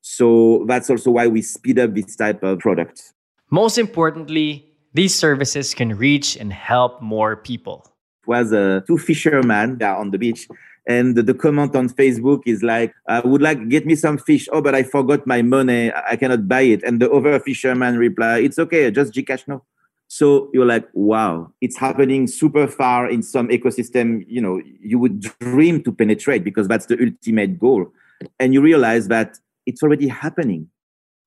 So 0.00 0.64
that's 0.66 0.90
also 0.90 1.12
why 1.12 1.28
we 1.28 1.42
speed 1.42 1.78
up 1.78 1.94
this 1.94 2.16
type 2.16 2.42
of 2.42 2.58
product. 2.58 3.12
Most 3.50 3.78
importantly, 3.78 4.66
these 4.92 5.14
services 5.14 5.74
can 5.74 5.96
reach 5.96 6.36
and 6.36 6.52
help 6.52 7.00
more 7.00 7.36
people. 7.36 7.86
It 8.22 8.28
was 8.28 8.52
uh, 8.52 8.80
two 8.86 8.98
fishermen 8.98 9.80
on 9.82 10.10
the 10.10 10.18
beach 10.18 10.48
and 10.86 11.16
the, 11.16 11.34
comment 11.34 11.74
on 11.76 11.88
facebook 11.88 12.42
is 12.46 12.62
like 12.62 12.92
i 13.06 13.20
would 13.20 13.42
like 13.42 13.68
get 13.68 13.86
me 13.86 13.94
some 13.94 14.18
fish 14.18 14.48
oh 14.52 14.60
but 14.60 14.74
i 14.74 14.82
forgot 14.82 15.26
my 15.26 15.42
money 15.42 15.92
i 16.08 16.16
cannot 16.16 16.48
buy 16.48 16.62
it 16.62 16.82
and 16.82 17.00
the 17.00 17.10
other 17.10 17.38
fisherman 17.38 17.96
reply 17.96 18.38
it's 18.38 18.58
okay 18.58 18.90
just 18.90 19.12
gcash 19.12 19.46
no 19.46 19.62
so 20.12 20.50
you're 20.52 20.66
like 20.66 20.86
wow 20.92 21.50
it's 21.62 21.78
happening 21.78 22.26
super 22.26 22.66
far 22.66 23.08
in 23.08 23.22
some 23.22 23.48
ecosystem 23.48 24.22
you 24.28 24.42
know 24.42 24.60
you 24.78 24.98
would 24.98 25.20
dream 25.40 25.82
to 25.82 25.90
penetrate 25.90 26.44
because 26.44 26.68
that's 26.68 26.84
the 26.84 26.98
ultimate 27.00 27.58
goal 27.58 27.86
and 28.38 28.52
you 28.52 28.60
realize 28.60 29.08
that 29.08 29.38
it's 29.64 29.82
already 29.82 30.08
happening 30.08 30.68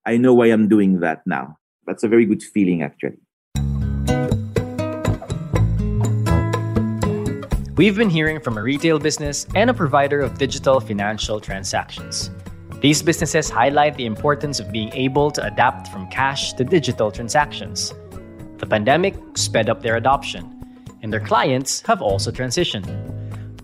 i 0.06 0.16
know 0.18 0.36
why 0.36 0.46
i'm 0.46 0.68
doing 0.68 1.00
that 1.00 1.26
now 1.26 1.58
that's 1.88 2.04
a 2.04 2.08
very 2.08 2.26
good 2.26 2.44
feeling 2.44 2.84
actually 2.84 3.18
We've 7.78 7.98
been 7.98 8.10
hearing 8.10 8.40
from 8.40 8.58
a 8.58 8.64
retail 8.64 9.00
business 9.00 9.48
and 9.54 9.70
a 9.70 9.74
provider 9.74 10.22
of 10.22 10.38
digital 10.38 10.80
financial 10.80 11.42
transactions. 11.42 12.32
These 12.80 13.04
businesses 13.04 13.50
highlight 13.50 13.98
the 13.98 14.06
importance 14.06 14.62
of 14.62 14.72
being 14.72 14.94
able 14.94 15.30
to 15.32 15.44
adapt 15.44 15.90
from 15.90 16.08
cash 16.08 16.54
to 16.54 16.64
digital 16.64 17.12
transactions. 17.12 17.94
The 18.58 18.66
pandemic 18.66 19.16
sped 19.36 19.70
up 19.70 19.82
their 19.82 19.98
adoption, 19.98 20.48
and 21.02 21.12
their 21.12 21.20
clients 21.20 21.82
have 21.82 22.02
also 22.02 22.32
transitioned. 22.32 22.88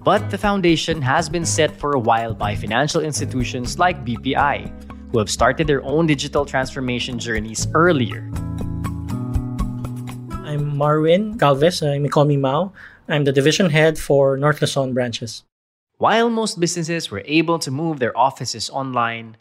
But 0.03 0.29
the 0.29 0.37
foundation 0.37 1.01
has 1.01 1.29
been 1.29 1.45
set 1.45 1.71
for 1.79 1.93
a 1.93 1.99
while 1.99 2.33
by 2.33 2.55
financial 2.55 3.01
institutions 3.01 3.79
like 3.79 4.03
BPI, 4.03 5.11
who 5.11 5.19
have 5.19 5.29
started 5.29 5.67
their 5.67 5.83
own 5.83 6.07
digital 6.07 6.45
transformation 6.45 7.19
journeys 7.19 7.67
earlier. 7.73 8.27
I'm 10.43 10.75
Marwin 10.75 11.37
Galvez. 11.37 11.79
Call 12.11 12.25
me 12.25 12.35
Mao. 12.35 12.73
I'm 13.07 13.23
the 13.23 13.31
division 13.31 13.69
head 13.69 13.97
for 13.97 14.35
North 14.37 14.59
Luzon 14.59 14.93
branches. 14.93 15.43
While 15.99 16.29
most 16.29 16.59
businesses 16.59 17.11
were 17.11 17.23
able 17.25 17.59
to 17.59 17.71
move 17.71 17.99
their 17.99 18.17
offices 18.17 18.69
online, 18.69 19.37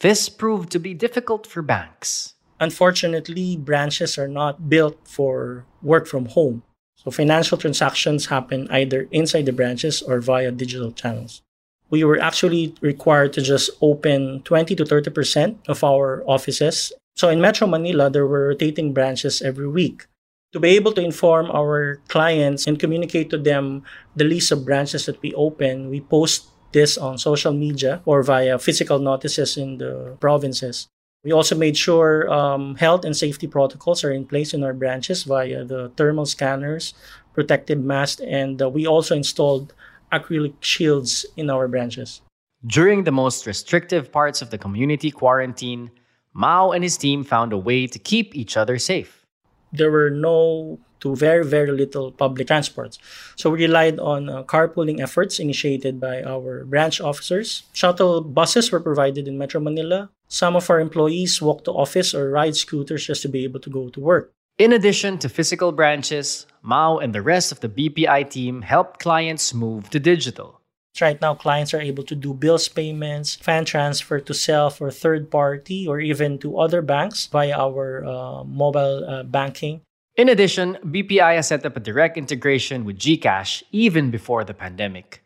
this 0.00 0.28
proved 0.28 0.72
to 0.72 0.80
be 0.80 0.94
difficult 0.94 1.46
for 1.46 1.62
banks. 1.62 2.34
Unfortunately, 2.60 3.56
branches 3.56 4.18
are 4.18 4.28
not 4.28 4.68
built 4.68 4.98
for 5.04 5.64
work 5.82 6.06
from 6.06 6.26
home. 6.26 6.62
So 6.96 7.10
financial 7.10 7.56
transactions 7.56 8.26
happen 8.26 8.66
either 8.70 9.06
inside 9.10 9.46
the 9.46 9.52
branches 9.52 10.02
or 10.02 10.20
via 10.20 10.50
digital 10.50 10.92
channels. 10.92 11.42
We 11.90 12.04
were 12.04 12.18
actually 12.18 12.74
required 12.80 13.32
to 13.34 13.42
just 13.42 13.70
open 13.80 14.42
20 14.42 14.74
to 14.76 14.84
30% 14.84 15.56
of 15.68 15.84
our 15.84 16.22
offices. 16.26 16.92
So 17.16 17.28
in 17.28 17.40
Metro 17.40 17.66
Manila, 17.66 18.10
there 18.10 18.26
were 18.26 18.48
rotating 18.48 18.92
branches 18.92 19.40
every 19.40 19.68
week 19.68 20.06
to 20.52 20.60
be 20.60 20.70
able 20.70 20.92
to 20.92 21.04
inform 21.04 21.50
our 21.50 22.00
clients 22.08 22.66
and 22.66 22.80
communicate 22.80 23.30
to 23.30 23.38
them 23.38 23.82
the 24.16 24.24
list 24.24 24.50
of 24.50 24.64
branches 24.64 25.06
that 25.06 25.20
we 25.20 25.34
open, 25.34 25.90
we 25.90 26.00
post 26.00 26.48
this 26.72 26.96
on 26.96 27.18
social 27.18 27.52
media 27.52 28.00
or 28.04 28.22
via 28.22 28.58
physical 28.58 28.98
notices 28.98 29.56
in 29.56 29.78
the 29.78 30.16
provinces. 30.20 30.88
We 31.28 31.32
also 31.32 31.54
made 31.54 31.76
sure 31.76 32.26
um, 32.32 32.74
health 32.76 33.04
and 33.04 33.14
safety 33.14 33.46
protocols 33.46 34.02
are 34.02 34.10
in 34.10 34.24
place 34.24 34.54
in 34.54 34.64
our 34.64 34.72
branches 34.72 35.24
via 35.24 35.62
the 35.62 35.92
thermal 35.94 36.24
scanners, 36.24 36.94
protective 37.34 37.78
masks, 37.78 38.22
and 38.22 38.62
uh, 38.62 38.70
we 38.70 38.86
also 38.86 39.14
installed 39.14 39.74
acrylic 40.10 40.54
shields 40.60 41.26
in 41.36 41.50
our 41.50 41.68
branches. 41.68 42.22
During 42.64 43.04
the 43.04 43.12
most 43.12 43.46
restrictive 43.46 44.10
parts 44.10 44.40
of 44.40 44.48
the 44.48 44.56
community 44.56 45.10
quarantine, 45.10 45.90
Mao 46.32 46.70
and 46.70 46.82
his 46.82 46.96
team 46.96 47.24
found 47.24 47.52
a 47.52 47.58
way 47.58 47.86
to 47.86 47.98
keep 47.98 48.34
each 48.34 48.56
other 48.56 48.78
safe 48.78 49.26
there 49.72 49.90
were 49.90 50.10
no 50.10 50.78
to 51.00 51.14
very, 51.14 51.44
very 51.44 51.70
little 51.70 52.10
public 52.10 52.48
transports. 52.48 52.98
So 53.36 53.50
we 53.50 53.66
relied 53.66 54.00
on 54.00 54.28
uh, 54.28 54.42
carpooling 54.42 55.00
efforts 55.00 55.38
initiated 55.38 56.00
by 56.00 56.22
our 56.24 56.64
branch 56.64 57.00
officers. 57.00 57.62
Shuttle 57.72 58.20
buses 58.20 58.72
were 58.72 58.80
provided 58.80 59.28
in 59.28 59.38
Metro 59.38 59.60
Manila. 59.60 60.10
Some 60.28 60.56
of 60.56 60.68
our 60.68 60.78
employees 60.78 61.40
walk 61.40 61.64
to 61.64 61.72
office 61.72 62.14
or 62.14 62.30
ride 62.30 62.54
scooters 62.54 63.06
just 63.06 63.22
to 63.22 63.28
be 63.28 63.44
able 63.44 63.60
to 63.60 63.70
go 63.70 63.88
to 63.88 64.00
work. 64.00 64.32
In 64.58 64.72
addition 64.72 65.18
to 65.18 65.28
physical 65.28 65.72
branches, 65.72 66.46
Mao 66.62 66.98
and 66.98 67.14
the 67.14 67.22
rest 67.22 67.50
of 67.50 67.60
the 67.60 67.68
BPI 67.68 68.28
team 68.28 68.62
helped 68.62 69.00
clients 69.00 69.54
move 69.54 69.88
to 69.90 69.98
digital. 69.98 70.60
Right 71.00 71.20
now, 71.20 71.34
clients 71.34 71.72
are 71.74 71.80
able 71.80 72.02
to 72.04 72.16
do 72.16 72.34
bills 72.34 72.68
payments, 72.68 73.36
fund 73.36 73.66
transfer 73.66 74.18
to 74.18 74.34
self 74.34 74.80
or 74.80 74.90
third 74.90 75.30
party, 75.30 75.86
or 75.86 76.00
even 76.00 76.38
to 76.40 76.58
other 76.58 76.82
banks 76.82 77.26
via 77.26 77.56
our 77.56 78.04
uh, 78.04 78.44
mobile 78.44 79.04
uh, 79.08 79.22
banking. 79.22 79.80
In 80.16 80.28
addition, 80.28 80.76
BPI 80.84 81.36
has 81.36 81.46
set 81.46 81.64
up 81.64 81.76
a 81.76 81.80
direct 81.80 82.18
integration 82.18 82.84
with 82.84 82.98
Gcash 82.98 83.62
even 83.70 84.10
before 84.10 84.42
the 84.42 84.54
pandemic. 84.54 85.22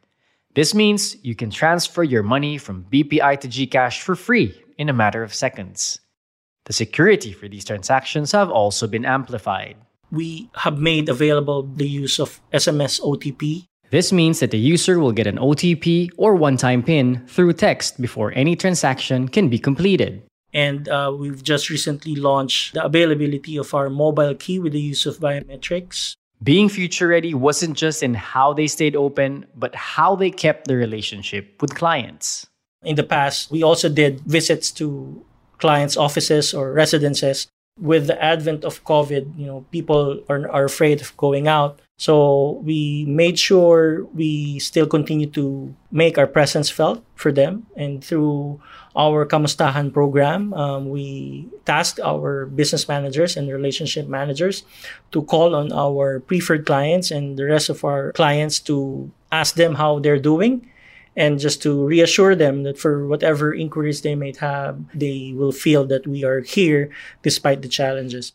This 0.55 0.75
means 0.75 1.17
you 1.25 1.35
can 1.35 1.51
transfer 1.51 2.03
your 2.03 2.23
money 2.23 2.59
from 2.59 2.85
BPI 2.93 3.41
to 3.41 3.49
GCash 3.49 4.03
for 4.03 4.15
free 4.15 4.62
in 4.79 4.89
a 4.89 4.93
matter 4.93 5.23
of 5.23 5.35
seconds. 5.35 6.01
The 6.65 6.73
security 6.73 7.33
for 7.33 7.49
these 7.49 7.65
transactions 7.65 8.33
have 8.33 8.51
also 8.51 8.87
been 8.87 9.05
amplified. 9.05 9.77
We 10.11 10.51
have 10.55 10.79
made 10.79 11.09
available 11.09 11.63
the 11.65 11.89
use 11.89 12.21
of 12.21 12.41
SMS 12.53 13.01
OTP. 13.01 13.65
This 13.91 14.13
means 14.13 14.41
that 14.41 14.51
the 14.51 14.59
user 14.59 15.01
will 15.01 15.13
get 15.13 15.27
an 15.27 15.37
OTP 15.37 16.11
or 16.17 16.35
one 16.35 16.57
time 16.57 16.83
PIN 16.83 17.27
through 17.27 17.53
text 17.55 18.01
before 18.01 18.33
any 18.35 18.57
transaction 18.57 19.29
can 19.29 19.49
be 19.49 19.59
completed. 19.59 20.23
And 20.55 20.89
uh, 20.89 21.15
we've 21.19 21.43
just 21.43 21.71
recently 21.71 22.15
launched 22.15 22.75
the 22.75 22.85
availability 22.85 23.57
of 23.57 23.75
our 23.75 23.91
mobile 23.91 24.35
key 24.35 24.59
with 24.59 24.73
the 24.73 24.81
use 24.81 25.07
of 25.07 25.19
biometrics. 25.19 26.15
Being 26.43 26.69
future 26.69 27.09
ready 27.09 27.35
wasn't 27.35 27.77
just 27.77 28.03
in 28.03 28.15
how 28.15 28.53
they 28.53 28.67
stayed 28.67 28.97
open, 28.97 29.47
but 29.55 29.75
how 29.75 30.17
they 30.17 30.31
kept 30.31 30.67
the 30.67 30.77
relationship 30.77 31.61
with 31.63 31.75
clients. 31.75 32.47
In 32.83 32.97
the 32.97 33.07
past, 33.07 33.51
we 33.51 33.63
also 33.63 33.89
did 33.89 34.21
visits 34.21 34.71
to 34.73 35.25
clients' 35.59 35.97
offices 35.97 36.53
or 36.53 36.73
residences. 36.73 37.47
With 37.81 38.07
the 38.07 38.19
advent 38.23 38.65
of 38.65 38.85
COVID, 38.85 39.39
you 39.39 39.47
know, 39.47 39.65
people 39.71 40.21
are, 40.29 40.51
are 40.51 40.65
afraid 40.65 41.01
of 41.01 41.17
going 41.17 41.49
out. 41.49 41.81
So 41.97 42.61
we 42.67 43.07
made 43.07 43.39
sure 43.39 44.05
we 44.13 44.59
still 44.59 44.87
continue 44.87 45.31
to 45.39 45.73
make 45.91 46.19
our 46.19 46.27
presence 46.27 46.69
felt 46.69 47.03
for 47.15 47.31
them. 47.31 47.67
And 47.77 48.05
through 48.05 48.61
our 48.97 49.25
Kamustahan 49.25 49.95
program, 49.95 50.53
um, 50.53 50.91
we 50.91 51.49
tasked 51.65 52.01
our 52.03 52.45
business 52.47 52.89
managers 52.89 53.37
and 53.37 53.49
relationship 53.49 54.09
managers 54.09 54.65
to 55.13 55.23
call 55.23 55.55
on 55.55 55.73
our 55.73 56.21
preferred 56.21 56.67
clients 56.67 57.11
and 57.11 57.39
the 57.39 57.47
rest 57.47 57.71
of 57.71 57.85
our 57.85 58.13
clients 58.13 58.59
to 58.67 59.11
ask 59.31 59.55
them 59.55 59.77
how 59.77 60.01
they're 60.01 60.21
doing 60.21 60.67
and 61.17 61.39
just 61.39 61.63
to 61.63 61.85
reassure 61.85 62.35
them 62.35 62.63
that 62.63 62.79
for 62.79 63.07
whatever 63.07 63.53
inquiries 63.53 64.03
they 64.03 64.15
might 64.15 64.39
have, 64.39 64.79
they 64.95 65.33
will 65.35 65.53
feel 65.53 65.85
that 65.87 66.07
we 66.07 66.25
are 66.25 66.41
here 66.41 66.91
despite 67.23 67.63
the 67.63 67.69
challenges. 67.69 68.33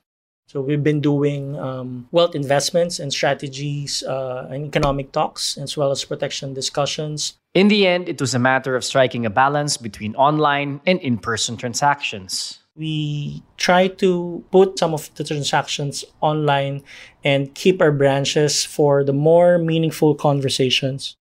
So 0.47 0.61
we've 0.61 0.83
been 0.83 1.01
doing 1.01 1.59
um, 1.59 2.07
wealth 2.11 2.33
investments 2.33 2.99
and 2.99 3.11
strategies 3.11 4.01
uh, 4.03 4.47
and 4.49 4.65
economic 4.65 5.11
talks, 5.11 5.57
as 5.57 5.75
well 5.75 5.91
as 5.91 6.05
protection 6.05 6.53
discussions. 6.53 7.37
In 7.53 7.67
the 7.67 7.85
end, 7.85 8.07
it 8.07 8.21
was 8.21 8.33
a 8.33 8.39
matter 8.39 8.75
of 8.75 8.85
striking 8.85 9.25
a 9.25 9.29
balance 9.29 9.75
between 9.75 10.15
online 10.15 10.79
and 10.85 11.01
in 11.01 11.17
person 11.17 11.57
transactions. 11.57 12.59
We 12.77 13.43
try 13.57 13.89
to 13.99 14.45
put 14.51 14.79
some 14.79 14.93
of 14.93 15.13
the 15.15 15.25
transactions 15.25 16.05
online 16.21 16.83
and 17.25 17.53
keep 17.53 17.81
our 17.81 17.91
branches 17.91 18.63
for 18.63 19.03
the 19.03 19.13
more 19.13 19.57
meaningful 19.57 20.15
conversations. 20.15 21.17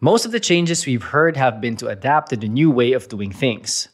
Most 0.00 0.24
of 0.24 0.30
the 0.30 0.38
changes 0.38 0.86
we've 0.86 1.02
heard 1.02 1.36
have 1.36 1.60
been 1.60 1.74
to 1.78 1.88
adapt 1.88 2.30
to 2.30 2.36
the 2.36 2.46
new 2.46 2.70
way 2.70 2.92
of 2.92 3.08
doing 3.08 3.32
things. 3.32 3.88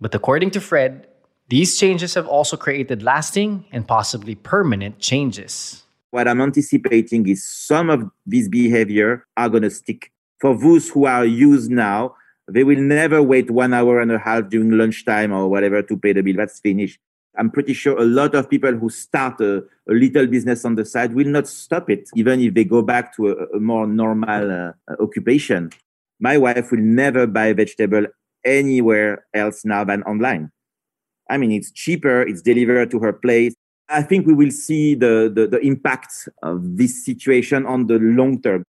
But 0.00 0.12
according 0.12 0.50
to 0.50 0.60
Fred, 0.60 1.06
these 1.48 1.78
changes 1.78 2.14
have 2.14 2.26
also 2.26 2.56
created 2.56 3.04
lasting 3.04 3.64
and 3.70 3.86
possibly 3.86 4.34
permanent 4.34 4.98
changes. 4.98 5.84
What 6.10 6.26
I'm 6.26 6.40
anticipating 6.40 7.28
is 7.28 7.48
some 7.48 7.88
of 7.88 8.10
these 8.26 8.48
behavior 8.48 9.26
are 9.36 9.48
going 9.48 9.62
to 9.62 9.70
stick. 9.70 10.10
For 10.40 10.58
those 10.58 10.88
who 10.88 11.06
are 11.06 11.24
used 11.24 11.70
now, 11.70 12.16
they 12.48 12.64
will 12.64 12.80
never 12.80 13.22
wait 13.22 13.48
one 13.48 13.72
hour 13.72 14.00
and 14.00 14.10
a 14.10 14.18
half 14.18 14.48
during 14.48 14.72
lunchtime 14.72 15.32
or 15.32 15.48
whatever 15.48 15.82
to 15.82 15.96
pay 15.96 16.14
the 16.14 16.22
bill. 16.22 16.34
That's 16.36 16.58
finished. 16.58 16.98
I'm 17.36 17.50
pretty 17.50 17.72
sure 17.72 17.98
a 17.98 18.04
lot 18.04 18.34
of 18.34 18.48
people 18.48 18.72
who 18.72 18.88
start 18.90 19.40
a, 19.40 19.58
a, 19.58 19.92
little 19.92 20.26
business 20.26 20.64
on 20.64 20.76
the 20.76 20.84
side 20.84 21.14
will 21.14 21.26
not 21.26 21.48
stop 21.48 21.90
it, 21.90 22.08
even 22.14 22.40
if 22.40 22.54
they 22.54 22.64
go 22.64 22.82
back 22.82 23.14
to 23.16 23.30
a, 23.30 23.56
a 23.56 23.60
more 23.60 23.86
normal 23.86 24.50
uh, 24.50 24.72
occupation. 25.00 25.70
My 26.20 26.38
wife 26.38 26.70
will 26.70 26.80
never 26.80 27.26
buy 27.26 27.52
vegetable 27.52 28.06
anywhere 28.44 29.26
else 29.34 29.64
now 29.64 29.84
than 29.84 30.02
online. 30.04 30.50
I 31.28 31.38
mean, 31.38 31.52
it's 31.52 31.72
cheaper, 31.72 32.22
it's 32.22 32.42
delivered 32.42 32.90
to 32.92 33.00
her 33.00 33.12
place. 33.12 33.54
I 33.88 34.02
think 34.02 34.26
we 34.26 34.34
will 34.34 34.50
see 34.50 34.94
the, 34.94 35.30
the, 35.34 35.46
the 35.46 35.58
impact 35.60 36.28
of 36.42 36.76
this 36.76 37.04
situation 37.04 37.66
on 37.66 37.86
the 37.86 37.98
long 37.98 38.40
term. 38.40 38.64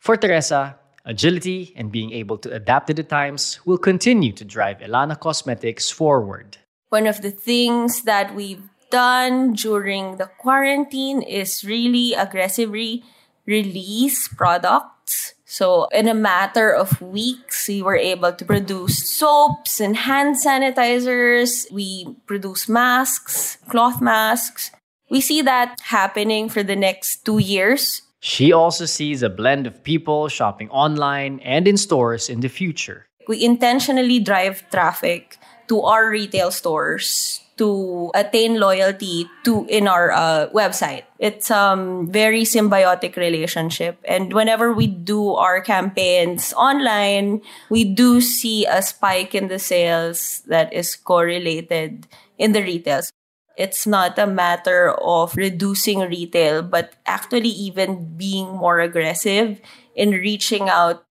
For 0.00 0.16
Teresa, 0.16 0.76
agility 1.04 1.72
and 1.76 1.90
being 1.90 2.12
able 2.12 2.38
to 2.38 2.52
adapt 2.52 2.88
to 2.88 2.94
the 2.94 3.02
times 3.02 3.60
will 3.64 3.78
continue 3.78 4.32
to 4.32 4.44
drive 4.44 4.78
Elana 4.80 5.18
Cosmetics 5.18 5.90
forward. 5.90 6.58
One 6.88 7.06
of 7.06 7.20
the 7.20 7.30
things 7.30 8.02
that 8.02 8.34
we've 8.34 8.62
done 8.90 9.52
during 9.52 10.16
the 10.16 10.26
quarantine 10.38 11.20
is 11.22 11.64
really 11.64 12.14
aggressively 12.14 13.04
release 13.46 14.28
products. 14.28 15.34
So 15.44 15.86
in 15.86 16.08
a 16.08 16.14
matter 16.14 16.70
of 16.72 17.00
weeks, 17.00 17.68
we 17.68 17.82
were 17.82 17.96
able 17.96 18.32
to 18.32 18.44
produce 18.44 19.16
soaps 19.18 19.80
and 19.80 19.96
hand 19.96 20.36
sanitizers. 20.36 21.70
We 21.72 22.16
produce 22.26 22.68
masks, 22.68 23.56
cloth 23.68 24.00
masks. 24.00 24.70
We 25.10 25.22
see 25.22 25.40
that 25.42 25.80
happening 25.82 26.50
for 26.50 26.62
the 26.62 26.76
next 26.76 27.24
two 27.24 27.38
years. 27.38 28.02
She 28.20 28.52
also 28.52 28.84
sees 28.84 29.22
a 29.22 29.30
blend 29.30 29.66
of 29.66 29.82
people 29.82 30.28
shopping 30.28 30.68
online 30.70 31.40
and 31.40 31.66
in 31.66 31.76
stores 31.76 32.28
in 32.28 32.40
the 32.40 32.48
future. 32.48 33.06
We 33.26 33.42
intentionally 33.42 34.20
drive 34.20 34.68
traffic 34.70 35.37
to 35.68 35.82
our 35.82 36.08
retail 36.10 36.50
stores 36.50 37.40
to 37.58 38.10
attain 38.14 38.58
loyalty 38.58 39.28
to 39.44 39.66
in 39.68 39.86
our 39.86 40.12
uh, 40.12 40.48
website. 40.54 41.02
It's 41.18 41.50
um 41.50 42.06
very 42.10 42.42
symbiotic 42.42 43.16
relationship, 43.16 43.98
and 44.06 44.32
whenever 44.32 44.72
we 44.72 44.86
do 44.86 45.34
our 45.34 45.60
campaigns 45.60 46.54
online, 46.54 47.42
we 47.68 47.84
do 47.84 48.22
see 48.22 48.64
a 48.64 48.80
spike 48.80 49.34
in 49.34 49.48
the 49.48 49.58
sales 49.58 50.42
that 50.46 50.72
is 50.72 50.96
correlated 50.96 52.06
in 52.38 52.52
the 52.52 52.62
retails. 52.62 53.12
It's 53.58 53.90
not 53.90 54.14
a 54.22 54.26
matter 54.30 54.94
of 55.02 55.34
reducing 55.34 56.06
retail, 56.06 56.62
but 56.62 56.94
actually 57.06 57.50
even 57.50 58.14
being 58.14 58.54
more 58.54 58.78
aggressive 58.78 59.58
in 59.98 60.14
reaching 60.14 60.70
out 60.70 61.02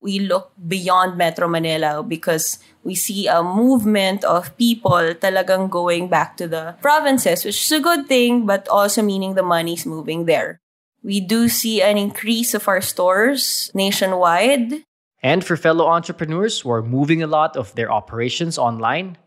we 0.00 0.20
look 0.20 0.52
beyond 0.68 1.16
Metro 1.16 1.48
Manila 1.48 2.02
because 2.02 2.58
we 2.86 2.94
see 2.94 3.26
a 3.26 3.42
movement 3.42 4.22
of 4.22 4.54
people 4.54 5.10
talagang 5.18 5.66
going 5.66 6.06
back 6.06 6.38
to 6.38 6.46
the 6.46 6.78
provinces, 6.78 7.42
which 7.42 7.58
is 7.58 7.72
a 7.74 7.82
good 7.82 8.06
thing, 8.06 8.46
but 8.46 8.62
also 8.70 9.02
meaning 9.02 9.34
the 9.34 9.42
money's 9.42 9.84
moving 9.84 10.30
there. 10.30 10.62
We 11.02 11.18
do 11.18 11.50
see 11.50 11.82
an 11.82 11.98
increase 11.98 12.54
of 12.54 12.70
our 12.70 12.80
stores 12.80 13.74
nationwide. 13.74 14.86
And 15.18 15.42
for 15.42 15.58
fellow 15.58 15.90
entrepreneurs 15.90 16.60
who 16.62 16.70
are 16.70 16.82
moving 16.82 17.22
a 17.22 17.26
lot 17.26 17.56
of 17.58 17.74
their 17.74 17.90
operations 17.90 18.56
online, 18.56 19.18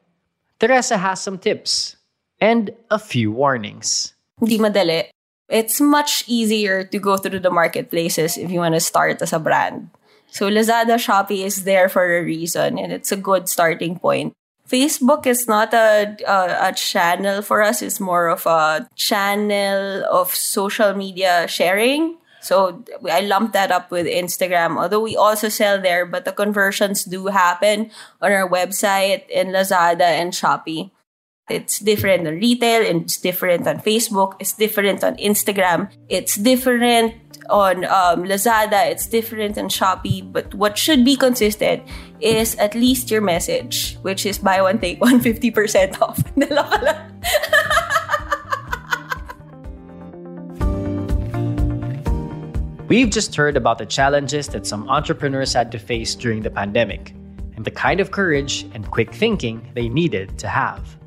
Teresa 0.59 0.95
has 0.95 1.19
some 1.19 1.37
tips 1.37 1.97
and 2.39 2.71
a 2.89 2.97
few 2.97 3.29
warnings. 3.31 4.15
Hindi 4.39 4.57
madali. 4.57 5.11
It's 5.49 5.81
much 5.81 6.23
easier 6.27 6.85
to 6.85 6.99
go 6.99 7.17
through 7.17 7.43
the 7.43 7.51
marketplaces 7.51 8.37
if 8.37 8.51
you 8.51 8.59
want 8.59 8.75
to 8.75 8.79
start 8.79 9.21
as 9.21 9.33
a 9.33 9.39
brand. 9.39 9.89
So 10.31 10.49
Lazada, 10.49 10.97
Shopee 10.97 11.45
is 11.45 11.63
there 11.63 11.89
for 11.89 12.17
a 12.17 12.23
reason 12.23 12.77
and 12.77 12.91
it's 12.91 13.11
a 13.11 13.17
good 13.17 13.49
starting 13.49 13.97
point. 13.99 14.33
Facebook 14.67 15.25
is 15.25 15.47
not 15.47 15.73
a, 15.73 16.15
a, 16.27 16.69
a 16.69 16.73
channel 16.73 17.41
for 17.41 17.63
us. 17.63 17.81
It's 17.81 17.99
more 17.99 18.27
of 18.29 18.45
a 18.45 18.87
channel 18.95 20.05
of 20.05 20.33
social 20.33 20.93
media 20.93 21.47
sharing. 21.47 22.17
So 22.41 22.85
I 23.09 23.21
lump 23.21 23.53
that 23.53 23.71
up 23.71 23.91
with 23.91 24.05
Instagram, 24.05 24.79
although 24.79 25.01
we 25.01 25.17
also 25.17 25.49
sell 25.49 25.81
there, 25.81 26.05
but 26.05 26.23
the 26.23 26.31
conversions 26.31 27.03
do 27.03 27.27
happen 27.27 27.91
on 28.21 28.31
our 28.31 28.47
website 28.47 29.27
in 29.27 29.47
Lazada 29.47 30.01
and 30.01 30.31
Shopee. 30.31 30.91
It's 31.49 31.79
different 31.79 32.27
on 32.27 32.35
retail 32.35 32.85
and 32.85 33.03
it's 33.03 33.17
different 33.17 33.67
on 33.67 33.79
Facebook. 33.79 34.35
It's 34.39 34.53
different 34.53 35.03
on 35.03 35.17
Instagram. 35.17 35.91
It's 36.07 36.35
different 36.35 37.15
on 37.49 37.85
um, 37.85 38.23
Lazada. 38.23 38.89
It's 38.89 39.07
different 39.07 39.57
on 39.57 39.69
Shopee. 39.69 40.31
But 40.31 40.53
what 40.53 40.77
should 40.77 41.03
be 41.03 41.15
consistent 41.15 41.83
is 42.21 42.55
at 42.55 42.75
least 42.75 43.11
your 43.11 43.21
message, 43.21 43.97
which 44.01 44.25
is 44.25 44.37
buy 44.37 44.61
one, 44.61 44.79
take 44.79 45.01
one, 45.01 45.19
50% 45.21 46.01
off. 46.01 46.23
We've 52.89 53.09
just 53.09 53.35
heard 53.35 53.55
about 53.55 53.77
the 53.77 53.85
challenges 53.85 54.47
that 54.47 54.65
some 54.65 54.89
entrepreneurs 54.89 55.53
had 55.53 55.71
to 55.73 55.79
face 55.79 56.15
during 56.15 56.41
the 56.41 56.49
pandemic 56.49 57.11
and 57.55 57.63
the 57.63 57.69
kind 57.69 57.99
of 57.99 58.09
courage 58.09 58.65
and 58.73 58.89
quick 58.89 59.13
thinking 59.13 59.69
they 59.75 59.89
needed 59.89 60.39
to 60.39 60.47
have. 60.47 60.97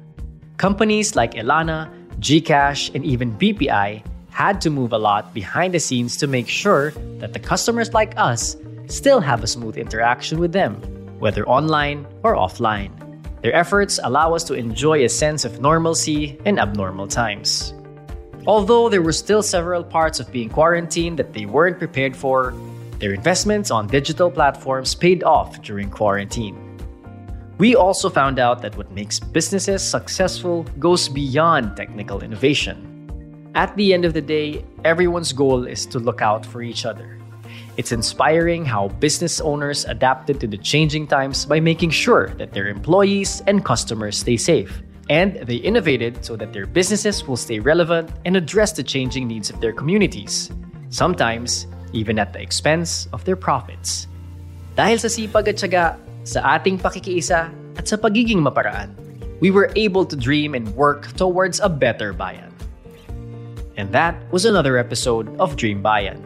Companies 0.59 1.17
like 1.17 1.35
Elana, 1.35 1.91
GCash, 2.21 2.95
and 2.95 3.05
even 3.05 3.37
BPI 3.37 4.05
had 4.33 4.61
to 4.63 4.71
move 4.71 4.93
a 4.93 4.99
lot 4.99 5.33
behind 5.33 5.75
the 5.75 5.79
scenes 5.79 6.17
to 6.17 6.27
make 6.27 6.49
sure 6.49 6.91
that 7.21 7.33
the 7.33 7.39
customers 7.39 7.93
like 7.93 8.15
us 8.17 8.57
still 8.89 9.21
have 9.21 9.45
a 9.45 9.47
smooth 9.47 9.77
interaction 9.77 10.41
with 10.41 10.53
them. 10.53 10.81
whether 11.23 11.47
online 11.47 12.05
or 12.25 12.35
offline. 12.35 12.91
Their 13.43 13.55
efforts 13.55 14.01
allow 14.03 14.35
us 14.35 14.43
to 14.51 14.55
enjoy 14.55 15.05
a 15.05 15.09
sense 15.09 15.45
of 15.45 15.61
normalcy 15.61 16.37
in 16.45 16.59
abnormal 16.59 17.07
times. 17.07 17.73
Although 18.45 18.89
there 18.89 19.03
were 19.03 19.15
still 19.15 19.41
several 19.41 19.85
parts 19.85 20.19
of 20.19 20.33
being 20.33 20.49
quarantined 20.49 21.21
that 21.21 21.33
they 21.33 21.47
weren't 21.47 21.79
prepared 21.79 22.17
for, 22.17 22.53
their 22.99 23.15
investments 23.15 23.71
on 23.71 23.87
digital 23.87 24.33
platforms 24.33 24.97
paid 24.97 25.23
off 25.23 25.63
during 25.63 25.91
quarantine. 25.91 26.59
We 27.59 27.77
also 27.77 28.11
found 28.11 28.41
out 28.41 28.61
that 28.63 28.77
what 28.77 28.91
makes 28.91 29.21
businesses 29.21 29.81
successful 29.81 30.65
goes 30.81 31.09
beyond 31.09 31.77
technical 31.77 32.21
innovation. 32.21 32.92
At 33.55 33.77
the 33.77 33.93
end 33.93 34.07
of 34.07 34.15
the 34.15 34.25
day, 34.25 34.65
everyone's 34.83 35.33
goal 35.33 35.67
is 35.67 35.85
to 35.93 35.99
look 35.99 36.23
out 36.23 36.47
for 36.47 36.63
each 36.63 36.87
other. 36.87 37.19
It's 37.77 37.93
inspiring 37.93 38.65
how 38.65 38.89
business 38.97 39.43
owners 39.43 39.85
adapted 39.85 40.41
to 40.41 40.47
the 40.47 40.57
changing 40.57 41.07
times 41.07 41.45
by 41.45 41.61
making 41.61 41.91
sure 41.91 42.29
that 42.41 42.53
their 42.53 42.69
employees 42.69 43.43
and 43.47 43.63
customers 43.63 44.17
stay 44.17 44.39
safe. 44.39 44.81
And 45.11 45.37
they 45.45 45.57
innovated 45.57 46.25
so 46.25 46.35
that 46.37 46.55
their 46.55 46.65
businesses 46.65 47.29
will 47.29 47.37
stay 47.37 47.59
relevant 47.59 48.09
and 48.25 48.37
address 48.37 48.73
the 48.73 48.83
changing 48.83 49.29
needs 49.29 49.51
of 49.51 49.61
their 49.61 49.73
communities, 49.73 50.51
sometimes 50.89 51.67
even 51.93 52.19
at 52.19 52.33
the 52.33 52.41
expense 52.41 53.07
of 53.13 53.25
their 53.27 53.37
profits. 53.37 54.09
Dahil 54.81 54.97
sa 54.97 55.13
sipag 55.13 55.49
at 55.49 55.61
syaga, 55.61 56.01
sa 56.25 56.57
ating 56.57 56.81
pakikiisa 56.81 57.53
at 57.77 57.85
sa 57.85 58.01
pagiging 58.01 58.41
maparaan, 58.41 58.97
we 59.45 59.51
were 59.51 59.69
able 59.77 60.09
to 60.09 60.17
dream 60.17 60.55
and 60.55 60.73
work 60.73 61.13
towards 61.21 61.61
a 61.61 61.69
better 61.69 62.17
bayan. 62.17 62.52
And 63.77 63.93
that 63.93 64.15
was 64.33 64.45
another 64.45 64.77
episode 64.79 65.35
of 65.41 65.57
Dream 65.57 65.83
Bayan. 65.83 66.23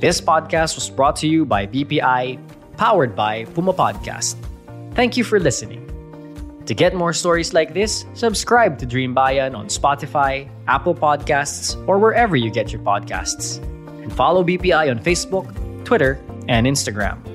This 0.00 0.20
podcast 0.20 0.74
was 0.74 0.90
brought 0.90 1.16
to 1.16 1.26
you 1.26 1.44
by 1.44 1.66
BPI, 1.66 2.38
powered 2.76 3.16
by 3.16 3.44
Puma 3.46 3.72
Podcast. 3.72 4.36
Thank 4.94 5.16
you 5.16 5.24
for 5.24 5.40
listening. 5.40 5.80
To 6.66 6.74
get 6.74 6.94
more 6.94 7.12
stories 7.12 7.52
like 7.52 7.74
this, 7.74 8.04
subscribe 8.14 8.78
to 8.78 8.86
Dream 8.86 9.12
Bayan 9.14 9.54
on 9.54 9.66
Spotify, 9.66 10.48
Apple 10.66 10.94
Podcasts, 10.94 11.76
or 11.86 11.98
wherever 11.98 12.36
you 12.36 12.50
get 12.50 12.72
your 12.72 12.80
podcasts. 12.82 13.62
And 14.02 14.12
follow 14.12 14.42
BPI 14.42 14.90
on 14.90 14.98
Facebook, 14.98 15.48
Twitter, 15.84 16.18
and 16.48 16.66
Instagram. 16.66 17.33